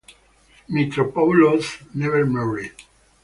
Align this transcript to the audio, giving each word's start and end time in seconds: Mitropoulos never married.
Mitropoulos 0.67 1.83
never 1.93 2.25
married. 2.25 2.73